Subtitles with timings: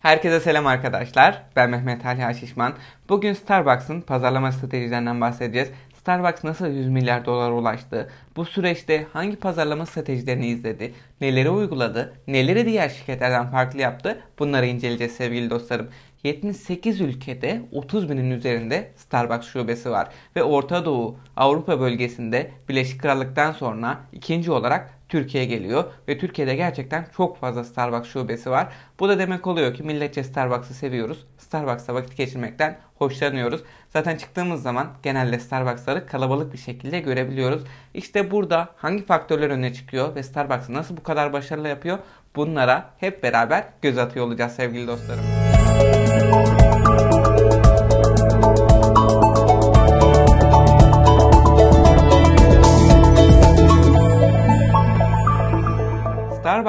[0.00, 1.42] Herkese selam arkadaşlar.
[1.56, 2.72] Ben Mehmet Ali Haşişman.
[3.08, 5.70] Bugün Starbucks'ın pazarlama stratejilerinden bahsedeceğiz.
[6.00, 8.10] Starbucks nasıl 100 milyar dolara ulaştı?
[8.36, 10.92] Bu süreçte hangi pazarlama stratejilerini izledi?
[11.20, 12.14] Neleri uyguladı?
[12.26, 14.20] Neleri diğer şirketlerden farklı yaptı?
[14.38, 15.88] Bunları inceleyeceğiz sevgili dostlarım.
[16.24, 20.08] 78 ülkede 30 binin üzerinde Starbucks şubesi var.
[20.36, 27.06] Ve Orta Doğu, Avrupa bölgesinde Birleşik Krallık'tan sonra ikinci olarak Türkiye geliyor ve Türkiye'de gerçekten
[27.16, 28.72] çok fazla Starbucks şubesi var.
[29.00, 31.26] Bu da demek oluyor ki milletçe Starbucks'ı seviyoruz.
[31.38, 33.62] Starbucks'ta vakit geçirmekten hoşlanıyoruz.
[33.88, 37.62] Zaten çıktığımız zaman genelde Starbucks'ları kalabalık bir şekilde görebiliyoruz.
[37.94, 41.98] İşte burada hangi faktörler öne çıkıyor ve Starbucks'ı nasıl bu kadar başarılı yapıyor?
[42.36, 45.24] Bunlara hep beraber göz atıyor olacağız sevgili dostlarım.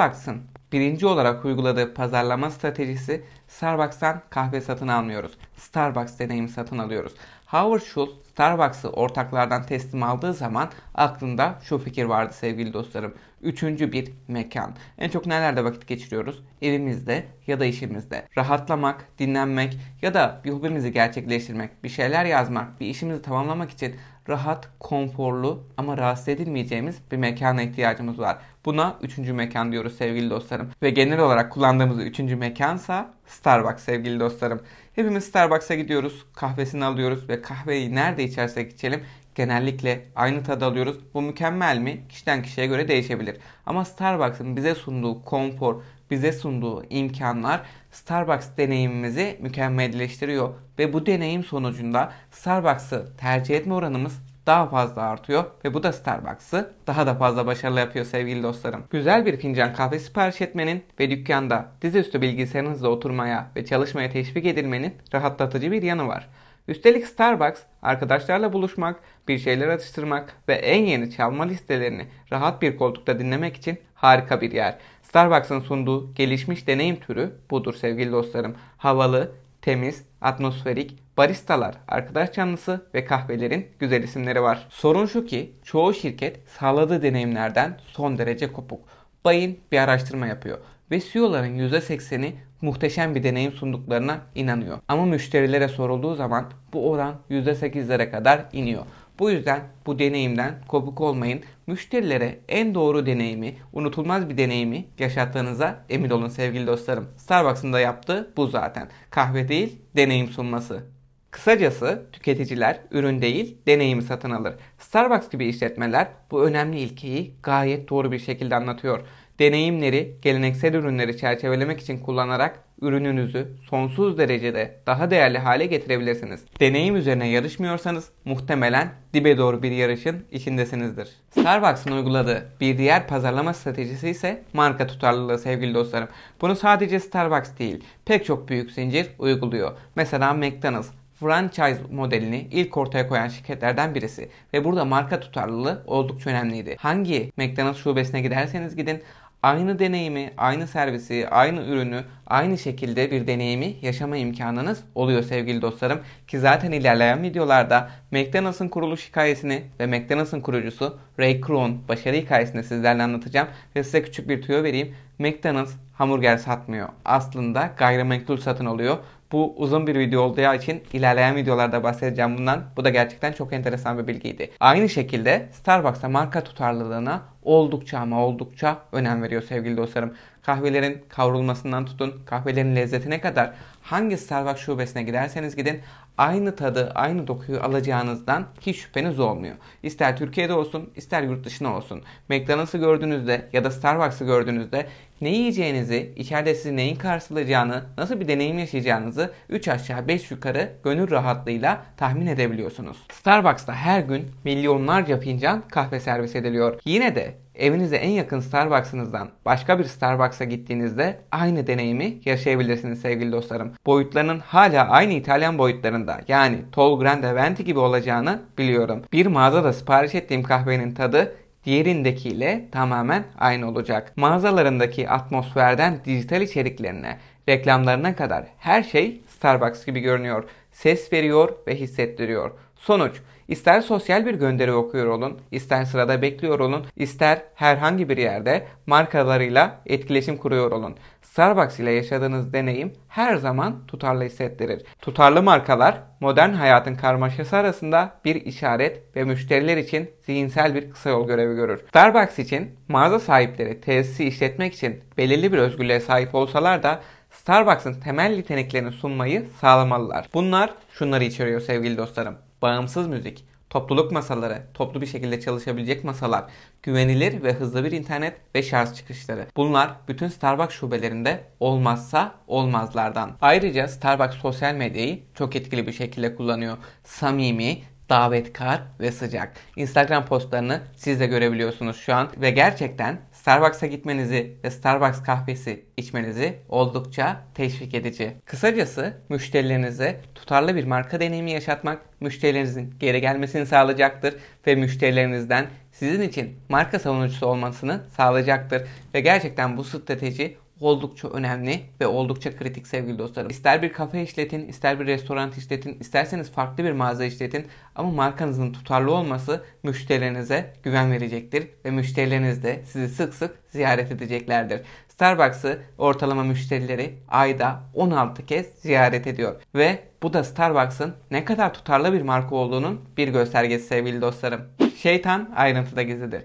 [0.02, 0.42] Starbucks'ın
[0.72, 5.32] birinci olarak uyguladığı pazarlama stratejisi Starbucks'tan kahve satın almıyoruz.
[5.56, 7.12] Starbucks deneyimi satın alıyoruz.
[7.46, 13.14] Howard Schultz Starbucks'ı ortaklardan teslim aldığı zaman aklında şu fikir vardı sevgili dostlarım.
[13.42, 14.72] Üçüncü bir mekan.
[14.98, 16.42] En çok nelerde vakit geçiriyoruz?
[16.62, 18.28] Evimizde ya da işimizde.
[18.38, 23.94] Rahatlamak, dinlenmek ya da bir hobimizi gerçekleştirmek, bir şeyler yazmak, bir işimizi tamamlamak için
[24.28, 28.38] rahat, konforlu ama rahatsız edilmeyeceğimiz bir mekana ihtiyacımız var.
[28.64, 30.70] Buna üçüncü mekan diyoruz sevgili dostlarım.
[30.82, 34.60] Ve genel olarak kullandığımız üçüncü mekansa Starbucks sevgili dostlarım.
[34.94, 39.02] Hepimiz Starbucks'a gidiyoruz, kahvesini alıyoruz ve kahveyi nerede içersek içelim
[39.34, 40.96] genellikle aynı tadı alıyoruz.
[41.14, 42.02] Bu mükemmel mi?
[42.08, 43.36] Kişiden kişiye göre değişebilir.
[43.66, 47.60] Ama Starbucks'ın bize sunduğu konfor, bize sunduğu imkanlar
[47.90, 55.74] Starbucks deneyimimizi mükemmelleştiriyor ve bu deneyim sonucunda Starbucks'ı tercih etme oranımız daha fazla artıyor ve
[55.74, 58.84] bu da Starbucks'ı daha da fazla başarılı yapıyor sevgili dostlarım.
[58.90, 64.94] Güzel bir fincan kahve sipariş etmenin ve dükkanda dizüstü bilgisayarınızla oturmaya ve çalışmaya teşvik edilmenin
[65.14, 66.28] rahatlatıcı bir yanı var.
[66.68, 73.18] Üstelik Starbucks arkadaşlarla buluşmak, bir şeyler atıştırmak ve en yeni çalma listelerini rahat bir koltukta
[73.18, 74.78] dinlemek için harika bir yer.
[75.02, 78.56] Starbucks'ın sunduğu gelişmiş deneyim türü budur sevgili dostlarım.
[78.76, 79.32] Havalı,
[79.62, 84.66] temiz, atmosferik, baristalar, arkadaş canlısı ve kahvelerin güzel isimleri var.
[84.70, 88.80] Sorun şu ki çoğu şirket sağladığı deneyimlerden son derece kopuk.
[89.24, 90.58] Bayin bir araştırma yapıyor
[90.92, 94.78] ve CEO'ların %80'i muhteşem bir deneyim sunduklarına inanıyor.
[94.88, 98.82] Ama müşterilere sorulduğu zaman bu oran %8'lere kadar iniyor.
[99.18, 101.40] Bu yüzden bu deneyimden kopuk olmayın.
[101.66, 107.08] Müşterilere en doğru deneyimi, unutulmaz bir deneyimi yaşattığınıza emin olun sevgili dostlarım.
[107.16, 108.88] Starbucks'ın da yaptığı bu zaten.
[109.10, 110.84] Kahve değil, deneyim sunması.
[111.30, 114.54] Kısacası tüketiciler ürün değil deneyimi satın alır.
[114.78, 119.00] Starbucks gibi işletmeler bu önemli ilkeyi gayet doğru bir şekilde anlatıyor
[119.38, 126.44] deneyimleri geleneksel ürünleri çerçevelemek için kullanarak ürününüzü sonsuz derecede daha değerli hale getirebilirsiniz.
[126.60, 131.08] Deneyim üzerine yarışmıyorsanız muhtemelen dibe doğru bir yarışın içindesinizdir.
[131.30, 136.08] Starbucks'ın uyguladığı bir diğer pazarlama stratejisi ise marka tutarlılığı sevgili dostlarım.
[136.40, 139.72] Bunu sadece Starbucks değil pek çok büyük zincir uyguluyor.
[139.96, 140.88] Mesela McDonald's
[141.22, 146.76] franchise modelini ilk ortaya koyan şirketlerden birisi ve burada marka tutarlılığı oldukça önemliydi.
[146.78, 149.02] Hangi McDonald's şubesine giderseniz gidin
[149.42, 156.00] aynı deneyimi, aynı servisi, aynı ürünü aynı şekilde bir deneyimi yaşama imkanınız oluyor sevgili dostlarım.
[156.28, 163.02] Ki zaten ilerleyen videolarda McDonald's'ın kuruluş hikayesini ve McDonald's'ın kurucusu Ray Kroon başarı hikayesini sizlerle
[163.02, 163.48] anlatacağım.
[163.76, 164.94] Ve size küçük bir tüyo vereyim.
[165.18, 166.88] McDonald's hamburger satmıyor.
[167.04, 168.98] Aslında gayrimenkul satın alıyor.
[169.32, 172.64] Bu uzun bir video olduğu için ilerleyen videolarda bahsedeceğim bundan.
[172.76, 174.50] Bu da gerçekten çok enteresan bir bilgiydi.
[174.60, 180.14] Aynı şekilde Starbucks'a marka tutarlılığına oldukça ama oldukça önem veriyor sevgili dostlarım.
[180.42, 185.80] Kahvelerin kavrulmasından tutun kahvelerin lezzetine kadar hangi Starbucks şubesine giderseniz gidin
[186.18, 189.54] aynı tadı, aynı dokuyu alacağınızdan hiç şüpheniz olmuyor.
[189.82, 192.02] İster Türkiye'de olsun, ister yurt dışına olsun.
[192.28, 194.86] McDonald's'ı gördüğünüzde ya da Starbucks'ı gördüğünüzde
[195.20, 201.10] ne yiyeceğinizi, içeride sizi neyin karşılayacağını, nasıl bir deneyim yaşayacağınızı 3 aşağı 5 yukarı gönül
[201.10, 202.96] rahatlığıyla tahmin edebiliyorsunuz.
[203.12, 206.80] Starbucks'ta her gün milyonlarca fincan kahve servis ediliyor.
[206.84, 213.72] Yine de evinize en yakın Starbucks'ınızdan başka bir Starbucks'a gittiğinizde aynı deneyimi yaşayabilirsiniz sevgili dostlarım.
[213.86, 219.02] Boyutlarının hala aynı İtalyan boyutlarında yani Tall Grande Venti gibi olacağını biliyorum.
[219.12, 221.34] Bir mağazada sipariş ettiğim kahvenin tadı
[221.64, 224.12] diğerindekiyle tamamen aynı olacak.
[224.16, 230.44] Mağazalarındaki atmosferden dijital içeriklerine, reklamlarına kadar her şey Starbucks gibi görünüyor.
[230.72, 232.50] Ses veriyor ve hissettiriyor.
[232.76, 233.20] Sonuç
[233.52, 239.80] İster sosyal bir gönderi okuyor olun, ister sırada bekliyor olun, ister herhangi bir yerde markalarıyla
[239.86, 240.96] etkileşim kuruyor olun.
[241.22, 244.82] Starbucks ile yaşadığınız deneyim her zaman tutarlı hissettirir.
[245.00, 251.26] Tutarlı markalar modern hayatın karmaşası arasında bir işaret ve müşteriler için zihinsel bir kısa yol
[251.26, 251.80] görevi görür.
[251.88, 257.00] Starbucks için mağaza sahipleri tesisi işletmek için belirli bir özgürlüğe sahip olsalar da
[257.30, 260.28] Starbucks'ın temel yeteneklerini sunmayı sağlamalılar.
[260.34, 262.34] Bunlar şunları içeriyor sevgili dostlarım.
[262.62, 266.44] Bağımsız müzik, topluluk masaları, toplu bir şekilde çalışabilecek masalar,
[266.82, 269.46] güvenilir ve hızlı bir internet ve şarj çıkışları.
[269.56, 273.36] Bunlar bütün Starbucks şubelerinde olmazsa olmazlardan.
[273.40, 276.78] Ayrıca Starbucks sosyal medyayı çok etkili bir şekilde kullanıyor.
[277.04, 277.78] Samimi,
[278.10, 279.52] davetkar ve sıcak.
[279.76, 286.58] Instagram postlarını siz de görebiliyorsunuz şu an ve gerçekten Starbucks'a gitmenizi ve Starbucks kahvesi içmenizi
[286.68, 288.32] oldukça teşvik edici.
[288.44, 294.34] Kısacası müşterilerinize tutarlı bir marka deneyimi yaşatmak müşterilerinizin geri gelmesini sağlayacaktır
[294.66, 298.82] ve müşterilerinizden sizin için marka savunucusu olmasını sağlayacaktır.
[299.14, 303.50] Ve gerçekten bu strateji oldukça önemli ve oldukça kritik sevgili dostlarım.
[303.50, 308.72] İster bir kafe işletin, ister bir restoran işletin, isterseniz farklı bir mağaza işletin ama markanızın
[308.72, 314.80] tutarlı olması müşterilerinize güven verecektir ve müşterileriniz de sizi sık sık ziyaret edeceklerdir.
[315.08, 322.12] Starbucks'ı ortalama müşterileri ayda 16 kez ziyaret ediyor ve bu da Starbucks'ın ne kadar tutarlı
[322.12, 324.60] bir marka olduğunun bir göstergesi sevgili dostlarım.
[324.96, 326.42] Şeytan ayrıntıda gizlidir.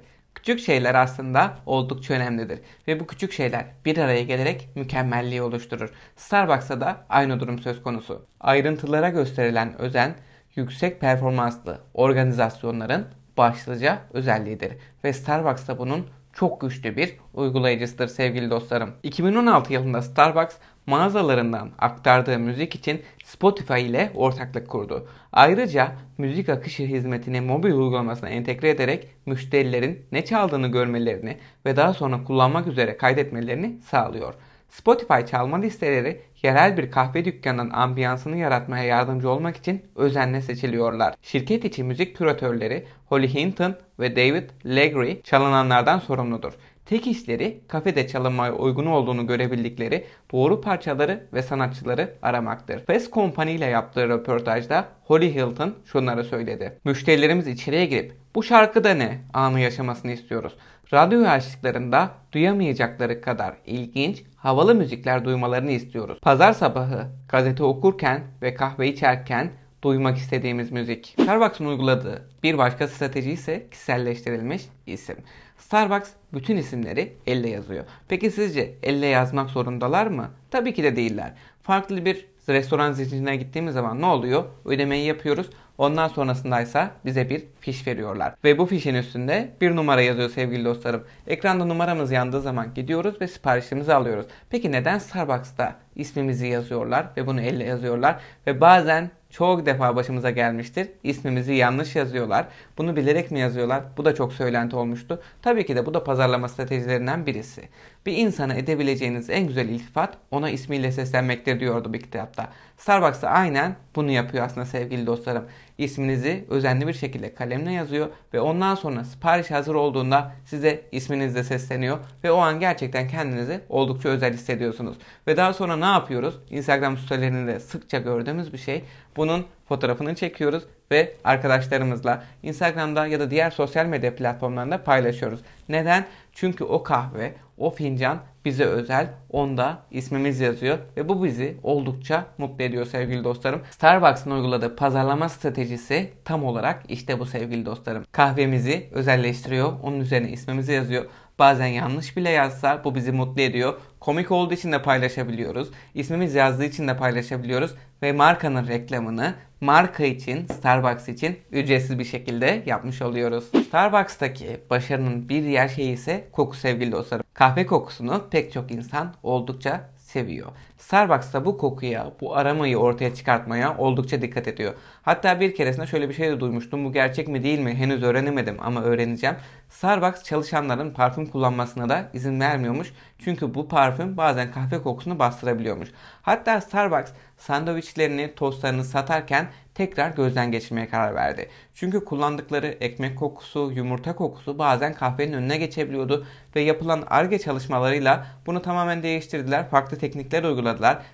[0.48, 5.90] Küçük şeyler aslında oldukça önemlidir ve bu küçük şeyler bir araya gelerek mükemmelliği oluşturur.
[6.16, 8.26] Starbucks'ta da aynı durum söz konusu.
[8.40, 10.16] Ayrıntılara gösterilen özen
[10.56, 13.08] yüksek performanslı organizasyonların
[13.38, 14.74] başlıca özelliğidir
[15.04, 18.94] ve Starbucks da bunun çok güçlü bir uygulayıcısıdır sevgili dostlarım.
[19.04, 20.56] 2016 yılında Starbucks
[20.88, 25.08] mağazalarından aktardığı müzik için Spotify ile ortaklık kurdu.
[25.32, 32.24] Ayrıca müzik akışı hizmetini mobil uygulamasına entegre ederek müşterilerin ne çaldığını görmelerini ve daha sonra
[32.24, 34.34] kullanmak üzere kaydetmelerini sağlıyor.
[34.70, 41.16] Spotify çalma listeleri yerel bir kahve dükkanının ambiyansını yaratmaya yardımcı olmak için özenle seçiliyorlar.
[41.22, 46.54] Şirket içi müzik küratörleri Holly Hinton ve David Legri çalınanlardan sorumludur.
[46.88, 52.86] Tek işleri kafede çalınmaya uygun olduğunu görebildikleri doğru parçaları ve sanatçıları aramaktır.
[52.86, 56.80] Fast Company ile yaptığı röportajda Holly Hilton şunları söyledi.
[56.84, 60.54] Müşterilerimiz içeriye girip bu şarkıda ne anı yaşamasını istiyoruz.
[60.94, 66.20] Radyo açtıklarında duyamayacakları kadar ilginç, havalı müzikler duymalarını istiyoruz.
[66.22, 69.52] Pazar sabahı gazete okurken ve kahve içerken
[69.84, 71.16] duymak istediğimiz müzik.
[71.22, 75.16] Starbucks'ın uyguladığı bir başka strateji ise kişiselleştirilmiş isim.
[75.58, 77.86] Starbucks bütün isimleri elle yazıyor.
[78.08, 80.30] Peki sizce elle yazmak zorundalar mı?
[80.52, 81.34] Tabii ki de değiller.
[81.64, 84.44] Farklı bir restoran zincirine gittiğimiz zaman ne oluyor?
[84.66, 85.50] Ödemeyi yapıyoruz.
[85.78, 88.34] Ondan sonrasındaysa bize bir fiş veriyorlar.
[88.44, 91.04] Ve bu fişin üstünde bir numara yazıyor sevgili dostlarım.
[91.28, 94.26] Ekranda numaramız yandığı zaman gidiyoruz ve siparişimizi alıyoruz.
[94.50, 98.20] Peki neden Starbucks'ta ismimizi yazıyorlar ve bunu elle yazıyorlar?
[98.48, 100.88] Ve bazen çok defa başımıza gelmiştir.
[101.04, 102.48] İsmimizi yanlış yazıyorlar.
[102.78, 103.84] Bunu bilerek mi yazıyorlar?
[103.98, 105.22] Bu da çok söylenti olmuştu.
[105.42, 107.70] Tabii ki de bu da pazarlama stratejilerinden birisi.
[108.06, 112.50] Bir insana edebileceğiniz en güzel iltifat ona ismiyle seslenmektir diyordu bir kitapta.
[112.78, 115.46] Starbucks da aynen bunu yapıyor aslında sevgili dostlarım.
[115.78, 121.98] İsminizi özenli bir şekilde kalemle yazıyor ve ondan sonra sipariş hazır olduğunda size isminizle sesleniyor
[122.24, 124.98] ve o an gerçekten kendinizi oldukça özel hissediyorsunuz.
[125.28, 126.40] Ve daha sonra ne yapıyoruz?
[126.50, 128.84] Instagram storylerinde sıkça gördüğümüz bir şey.
[129.16, 135.40] Bunun fotoğrafını çekiyoruz ve arkadaşlarımızla Instagram'da ya da diğer sosyal medya platformlarında paylaşıyoruz.
[135.70, 136.06] Neden?
[136.34, 139.08] Çünkü o kahve, o fincan bize özel.
[139.30, 143.62] Onda ismimiz yazıyor ve bu bizi oldukça mutlu ediyor sevgili dostlarım.
[143.70, 148.06] Starbucks'ın uyguladığı pazarlama stratejisi tam olarak işte bu sevgili dostlarım.
[148.12, 149.74] Kahvemizi özelleştiriyor.
[149.84, 151.06] Onun üzerine ismimizi yazıyor.
[151.40, 153.74] Bazen yanlış bile yazsa bu bizi mutlu ediyor.
[154.00, 155.70] Komik olduğu için de paylaşabiliyoruz.
[155.94, 157.76] İsmimiz yazdığı için de paylaşabiliyoruz.
[158.02, 163.44] Ve markanın reklamını marka için, Starbucks için ücretsiz bir şekilde yapmış oluyoruz.
[163.68, 167.26] Starbucks'taki başarının bir diğer şeyi ise koku sevgili dostlarım.
[167.34, 170.48] Kahve kokusunu pek çok insan oldukça seviyor.
[170.78, 174.74] Starbucks da bu kokuya, bu aramayı ortaya çıkartmaya oldukça dikkat ediyor.
[175.02, 176.86] Hatta bir keresinde şöyle bir şey de duymuştum.
[176.86, 179.36] Bu gerçek mi değil mi henüz öğrenemedim ama öğreneceğim.
[179.70, 182.94] Starbucks çalışanların parfüm kullanmasına da izin vermiyormuş.
[183.20, 185.90] Çünkü bu parfüm bazen kahve kokusunu bastırabiliyormuş.
[186.22, 191.50] Hatta Starbucks sandviçlerini, tostlarını satarken tekrar gözden geçirmeye karar verdi.
[191.74, 198.62] Çünkü kullandıkları ekmek kokusu, yumurta kokusu bazen kahvenin önüne geçebiliyordu ve yapılan ARGE çalışmalarıyla bunu
[198.62, 199.70] tamamen değiştirdiler.
[199.70, 200.67] Farklı teknikler uyguladılar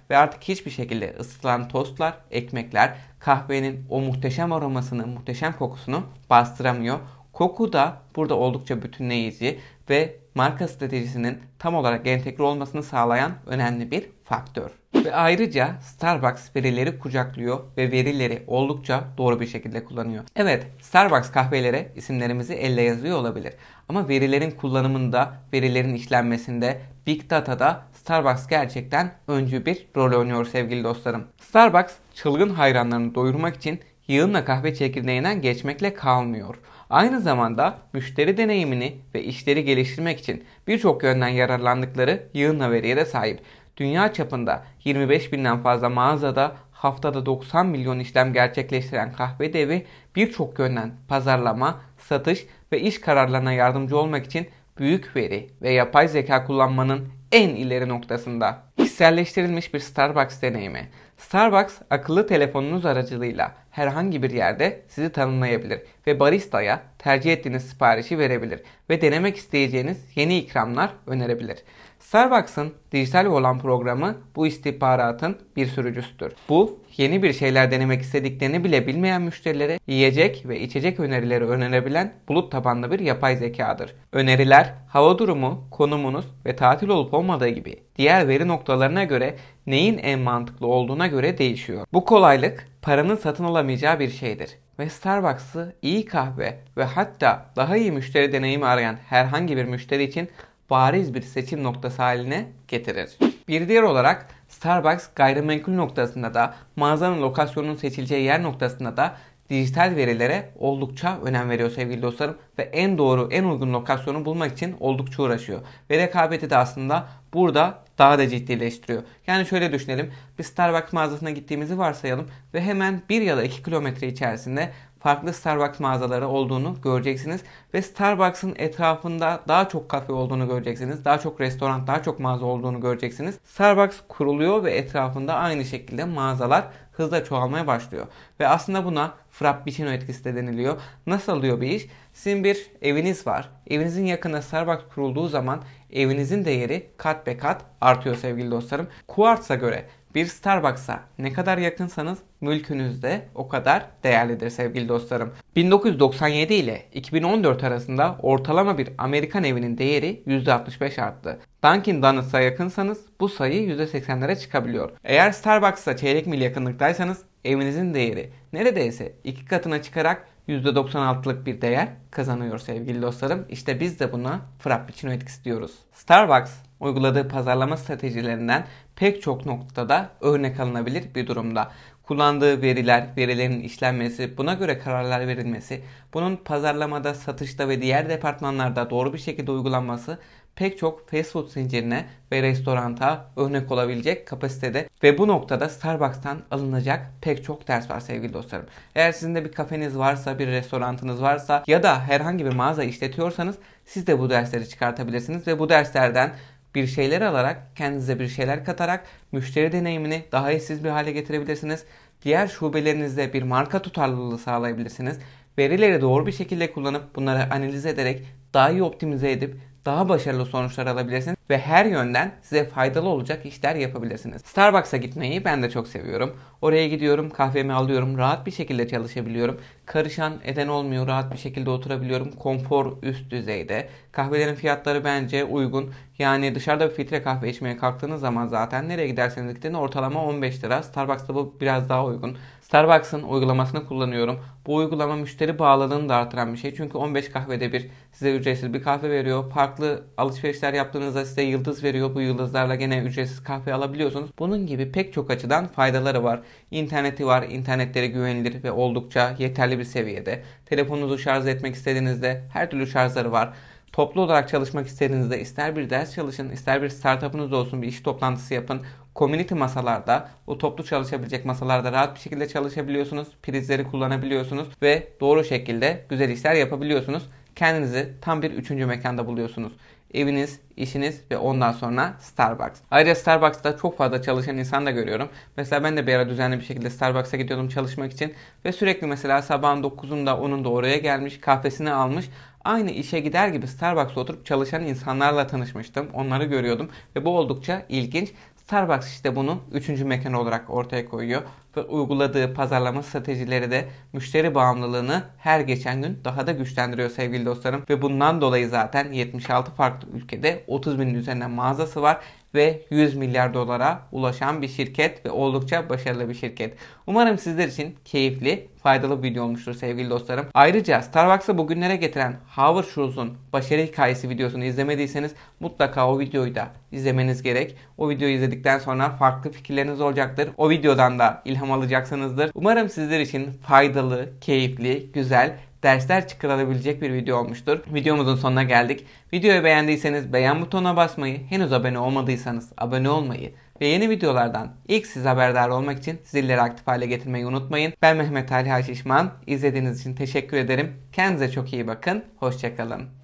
[0.10, 7.00] ve artık hiçbir şekilde ısıtılan tostlar, ekmekler kahvenin o muhteşem aromasını, muhteşem kokusunu bastıramıyor.
[7.33, 14.10] Koku da burada oldukça bütünleyici ve marka stratejisinin tam olarak entegre olmasını sağlayan önemli bir
[14.24, 14.69] faktör.
[15.05, 20.24] Ve ayrıca Starbucks verileri kucaklıyor ve verileri oldukça doğru bir şekilde kullanıyor.
[20.36, 23.53] Evet, Starbucks kahvelere isimlerimizi elle yazıyor olabilir.
[23.89, 31.27] Ama verilerin kullanımında, verilerin işlenmesinde, Big Data'da Starbucks gerçekten öncü bir rol oynuyor sevgili dostlarım.
[31.41, 36.55] Starbucks çılgın hayranlarını doyurmak için yığınla kahve çekirdeğinden geçmekle kalmıyor.
[36.89, 43.39] Aynı zamanda müşteri deneyimini ve işleri geliştirmek için birçok yönden yararlandıkları yığınla veriye de sahip.
[43.77, 50.91] Dünya çapında 25 binden fazla mağazada haftada 90 milyon işlem gerçekleştiren kahve devi birçok yönden
[51.07, 57.50] pazarlama, satış ve iş kararlarına yardımcı olmak için büyük veri ve yapay zeka kullanmanın en
[57.50, 58.58] ileri noktasında.
[58.78, 60.90] Kişiselleştirilmiş bir Starbucks deneyimi.
[61.18, 68.60] Starbucks akıllı telefonunuz aracılığıyla herhangi bir yerde sizi tanımlayabilir ve baristaya tercih ettiğiniz siparişi verebilir
[68.89, 71.58] ve denemek isteyeceğiniz yeni ikramlar önerebilir.
[72.00, 76.34] Starbucks'ın dijital olan programı bu istihbaratın bir sürücüsüdür.
[76.50, 82.51] Bu yeni bir şeyler denemek istediklerini bile bilmeyen müşterilere yiyecek ve içecek önerileri önerebilen bulut
[82.51, 83.96] tabanlı bir yapay zekadır.
[84.12, 89.36] Öneriler hava durumu, konumunuz ve tatil olup olmadığı gibi diğer veri noktalarına göre
[89.68, 91.86] neyin en mantıklı olduğuna göre değişiyor.
[91.94, 97.92] Bu kolaylık paranın satın alamayacağı bir şeydir ve Starbucks'ı iyi kahve ve hatta daha iyi
[97.92, 100.30] müşteri deneyimi arayan herhangi bir müşteri için
[100.70, 103.18] bariz bir seçim noktası haline getirir.
[103.48, 109.16] Bir diğer olarak Starbucks gayrimenkul noktasında da mağazanın lokasyonunun seçileceği yer noktasında da
[109.50, 114.76] dijital verilere oldukça önem veriyor sevgili dostlarım ve en doğru en uygun lokasyonu bulmak için
[114.80, 115.62] oldukça uğraşıyor.
[115.90, 119.04] Ve rekabeti de aslında burada daha da ciddileştiriyor.
[119.28, 120.14] Yani şöyle düşünelim.
[120.40, 124.70] Bir Starbucks mağazasına gittiğimizi varsayalım ve hemen 1 ya da 2 kilometre içerisinde
[125.00, 127.42] farklı Starbucks mağazaları olduğunu göreceksiniz.
[127.74, 131.06] Ve Starbucks'ın etrafında daha çok kafe olduğunu göreceksiniz.
[131.06, 133.40] Daha çok restoran, daha çok mağaza olduğunu göreceksiniz.
[133.44, 138.08] Starbucks kuruluyor ve etrafında aynı şekilde mağazalar hızla çoğalmaya başlıyor.
[138.40, 140.82] Ve aslında buna Frappuccino etkisi de deniliyor.
[141.08, 141.88] Nasıl oluyor bir iş?
[142.14, 143.50] Sizin bir eviniz var.
[143.68, 148.88] Evinizin yakında Starbucks kurulduğu zaman evinizin değeri kat be kat artıyor sevgili dostlarım.
[149.08, 155.34] Quartz'a göre bir Starbucks'a ne kadar yakınsanız mülkünüz de o kadar değerlidir sevgili dostlarım.
[155.55, 161.39] 1997 ile 2014 arasında ortalama bir Amerikan evinin değeri %65 arttı.
[161.63, 164.91] Dunkin Donuts'a yakınsanız bu sayı %80'lere çıkabiliyor.
[165.03, 172.60] Eğer Starbucks'a çeyrek mil yakınlıktaysanız evinizin değeri neredeyse iki katına çıkarak %96'lık bir değer kazanıyor
[172.60, 173.46] sevgili dostlarım.
[173.50, 175.72] İşte biz de buna Frappuccino etkisi diyoruz.
[175.93, 176.51] Starbucks
[176.84, 181.72] uyguladığı pazarlama stratejilerinden pek çok noktada örnek alınabilir bir durumda.
[182.04, 185.82] Kullandığı veriler, verilerin işlenmesi, buna göre kararlar verilmesi,
[186.13, 190.18] bunun pazarlamada, satışta ve diğer departmanlarda doğru bir şekilde uygulanması
[190.56, 197.12] pek çok fast food zincirine ve restoranta örnek olabilecek kapasitede ve bu noktada Starbucks'tan alınacak
[197.22, 198.66] pek çok ders var sevgili dostlarım.
[198.96, 203.56] Eğer sizin de bir kafeniz varsa, bir restoranınız varsa ya da herhangi bir mağaza işletiyorsanız
[203.86, 206.34] siz de bu dersleri çıkartabilirsiniz ve bu derslerden
[206.75, 211.84] bir şeyler alarak, kendinize bir şeyler katarak müşteri deneyimini daha eşsiz bir hale getirebilirsiniz.
[212.22, 215.20] Diğer şubelerinizde bir marka tutarlılığı sağlayabilirsiniz.
[215.58, 220.88] Verileri doğru bir şekilde kullanıp bunları analiz ederek daha iyi optimize edip daha başarılı sonuçlar
[220.88, 224.42] alabilirsiniz ve her yönden size faydalı olacak işler yapabilirsiniz.
[224.42, 226.38] Starbucks'a gitmeyi ben de çok seviyorum.
[226.62, 229.60] Oraya gidiyorum, kahvemi alıyorum, rahat bir şekilde çalışabiliyorum.
[229.86, 232.32] Karışan eden olmuyor, rahat bir şekilde oturabiliyorum.
[232.32, 233.90] Konfor üst düzeyde.
[234.12, 235.94] Kahvelerin fiyatları bence uygun.
[236.20, 240.84] Yani dışarıda bir filtre kahve içmeye kalktığınız zaman zaten nereye giderseniz gidin ortalama 15 lira.
[240.84, 242.38] Starbucks'ta bu biraz daha uygun.
[242.74, 244.39] Starbucks'ın uygulamasını kullanıyorum.
[244.65, 246.75] Bu uygulama müşteri bağlılığını da artıran bir şey.
[246.75, 249.51] Çünkü 15 kahvede bir size ücretsiz bir kahve veriyor.
[249.51, 252.15] Farklı alışverişler yaptığınızda size yıldız veriyor.
[252.15, 254.30] Bu yıldızlarla gene ücretsiz kahve alabiliyorsunuz.
[254.39, 256.42] Bunun gibi pek çok açıdan faydaları var.
[256.72, 257.46] İnterneti var.
[257.50, 260.44] İnternetleri güvenilir ve oldukça yeterli bir seviyede.
[260.65, 263.53] Telefonunuzu şarj etmek istediğinizde her türlü şarjları var.
[263.92, 268.53] Toplu olarak çalışmak istediğinizde ister bir ders çalışın, ister bir startup'ınız olsun, bir iş toplantısı
[268.53, 268.82] yapın.
[269.15, 273.27] Community masalarda, o toplu çalışabilecek masalarda rahat bir şekilde çalışabiliyorsunuz.
[273.43, 277.24] Prizleri kullanabiliyorsunuz ve doğru şekilde güzel işler yapabiliyorsunuz.
[277.55, 279.74] Kendinizi tam bir üçüncü mekanda buluyorsunuz.
[280.13, 282.79] Eviniz, işiniz ve ondan sonra Starbucks.
[282.91, 285.29] Ayrıca Starbucks'ta çok fazla çalışan insan da görüyorum.
[285.58, 288.34] Mesela ben de bir ara düzenli bir şekilde Starbucks'a gidiyordum çalışmak için.
[288.65, 292.29] Ve sürekli mesela sabahın 9'unda 10'unda oraya gelmiş, kahvesini almış.
[292.63, 296.08] Aynı işe gider gibi Starbucks'ta oturup çalışan insanlarla tanışmıştım.
[296.13, 298.32] Onları görüyordum ve bu oldukça ilginç.
[298.63, 301.41] Starbucks işte bunu üçüncü mekan olarak ortaya koyuyor.
[301.77, 307.84] Ve uyguladığı pazarlama stratejileri de müşteri bağımlılığını her geçen gün daha da güçlendiriyor sevgili dostlarım.
[307.89, 312.20] Ve bundan dolayı zaten 76 farklı ülkede 30 binin üzerinde mağazası var
[312.56, 316.77] ve 100 milyar dolara ulaşan bir şirket ve oldukça başarılı bir şirket.
[317.08, 320.46] Umarım sizler için keyifli, faydalı bir video olmuştur sevgili dostlarım.
[320.53, 327.44] Ayrıca Starbucks'ı bugünlere getiren Howard Schultz'un başarı hikayesi videosunu izlemediyseniz mutlaka o videoyu da izlemeniz
[327.44, 327.75] gerek.
[327.98, 330.50] O videoyu izledikten sonra farklı fikirleriniz olacaktır.
[330.58, 332.51] O videodan da ilham alacaksınızdır.
[332.53, 337.79] Umarım sizler için faydalı, keyifli, güzel dersler çıkarılabilecek bir video olmuştur.
[337.93, 339.05] Videomuzun sonuna geldik.
[339.34, 345.25] Videoyu beğendiyseniz beğen butonuna basmayı, henüz abone olmadıysanız abone olmayı ve yeni videolardan ilk siz
[345.25, 347.93] haberdar olmak için zilleri aktif hale getirmeyi unutmayın.
[348.01, 349.32] Ben Mehmet Ali Haşişman.
[349.48, 350.93] İzlediğiniz için teşekkür ederim.
[351.12, 352.24] Kendinize çok iyi bakın.
[352.38, 353.23] Hoşçakalın.